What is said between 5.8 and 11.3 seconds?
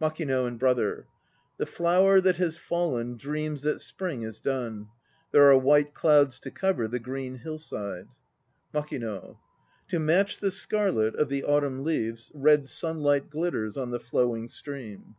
clouds to cover The green hillside... MAKING. To match the scarlet Of